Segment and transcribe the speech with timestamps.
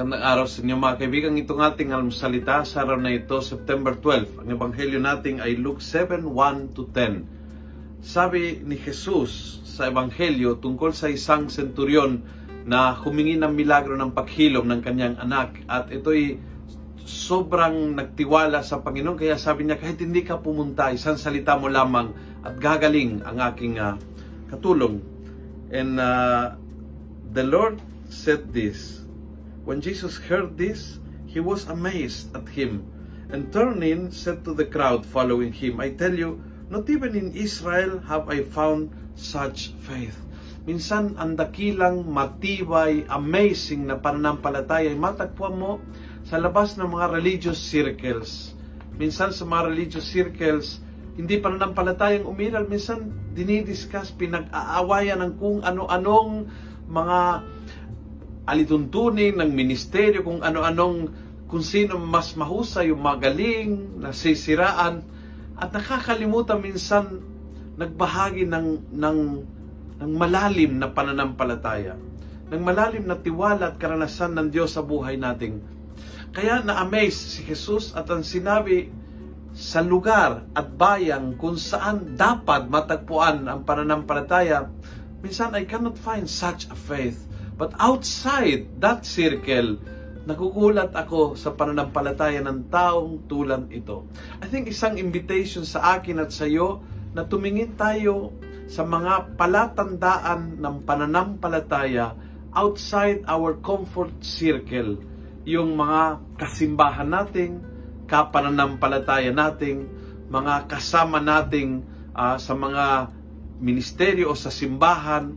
[0.00, 1.36] Magandang araw sa inyo mga kaibigan.
[1.36, 4.40] Itong ating almusalita sa araw na ito, September 12.
[4.40, 8.00] Ang ebanghelyo natin ay Luke 7, 1 to 10.
[8.00, 12.24] Sabi ni Jesus sa ebanghelyo tungkol sa isang senturyon
[12.64, 15.60] na humingi ng milagro ng paghilom ng kanyang anak.
[15.68, 16.40] At ito'y
[17.04, 19.20] sobrang nagtiwala sa Panginoon.
[19.20, 23.76] Kaya sabi niya, kahit hindi ka pumunta, isang salita mo lamang at gagaling ang aking
[23.76, 24.00] uh,
[24.48, 25.04] katulong.
[25.68, 26.56] And uh,
[27.36, 29.00] the Lord said this,
[29.64, 32.88] When Jesus heard this, he was amazed at him,
[33.28, 36.42] and turning, said to the crowd following him, I tell you,
[36.72, 40.16] not even in Israel have I found such faith.
[40.64, 45.72] Minsan, ang dakilang, matibay, amazing na pananampalataya ay matagpuan mo
[46.24, 48.54] sa labas ng mga religious circles.
[48.94, 50.84] Minsan sa mga religious circles,
[51.16, 52.68] hindi pananampalatayang umiral.
[52.68, 56.48] Minsan, dinidiscuss, pinag-aawayan ng kung ano-anong
[56.90, 57.18] mga
[58.50, 65.02] alituntunin ng ministeryo kung ano-anong kung sino mas mahusay, yung magaling, nasisiraan,
[65.58, 67.18] at nakakalimutan minsan
[67.74, 69.18] nagbahagi ng, ng,
[69.98, 71.98] ng malalim na pananampalataya,
[72.54, 75.58] ng malalim na tiwala at karanasan ng Diyos sa buhay nating.
[76.30, 78.86] Kaya na-amaze si Jesus at ang sinabi
[79.50, 84.70] sa lugar at bayan kung saan dapat matagpuan ang pananampalataya,
[85.18, 87.26] minsan I cannot find such a faith
[87.60, 89.76] But outside that circle,
[90.24, 94.08] nagugulat ako sa pananampalataya ng taong tulad ito.
[94.40, 96.80] I think isang invitation sa akin at sa iyo
[97.12, 98.32] na tumingin tayo
[98.64, 102.16] sa mga palatandaan ng pananampalataya
[102.56, 104.96] outside our comfort circle.
[105.44, 107.60] Yung mga kasimbahan nating,
[108.08, 109.84] kapananampalataya nating,
[110.32, 111.84] mga kasama nating
[112.16, 113.12] uh, sa mga
[113.60, 115.36] ministeryo o sa simbahan,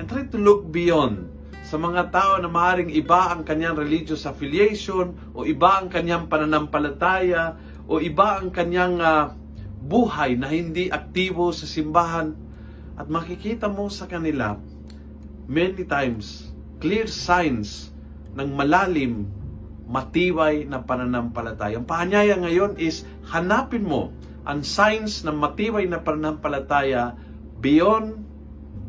[0.00, 1.33] and try to look beyond
[1.74, 7.58] sa mga tao na maaaring iba ang kanyang religious affiliation o iba ang kanyang pananampalataya
[7.90, 9.34] o iba ang kanyang uh,
[9.82, 12.30] buhay na hindi aktibo sa simbahan
[12.94, 14.54] at makikita mo sa kanila
[15.50, 17.90] many times clear signs
[18.38, 19.26] ng malalim
[19.90, 21.82] matibay na pananampalataya.
[21.82, 23.02] Ang paanyaya ngayon is
[23.34, 24.14] hanapin mo
[24.46, 27.18] ang signs ng matibay na pananampalataya
[27.58, 28.22] beyond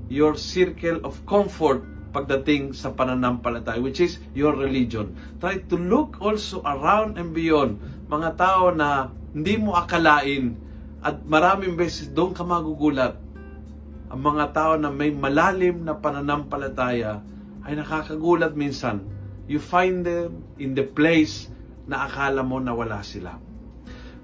[0.06, 5.12] your circle of comfort pagdating sa pananampalataya, which is your religion.
[5.44, 7.84] Try to look also around and beyond.
[8.08, 10.56] Mga tao na hindi mo akalain
[11.04, 13.20] at maraming beses doon ka magugulat.
[14.08, 17.20] Ang mga tao na may malalim na pananampalataya
[17.68, 19.04] ay nakakagulat minsan.
[19.52, 21.52] You find them in the place
[21.84, 23.38] na akala mo na wala sila.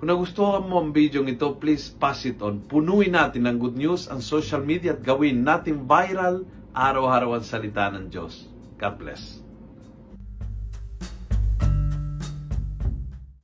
[0.01, 2.65] Kung nagustuhan mo ang video ito, please pass it on.
[2.65, 7.91] Punuin natin ng good news ang social media at gawin natin viral araw-araw ang salita
[7.91, 8.47] ng Diyos.
[8.79, 9.50] God bless.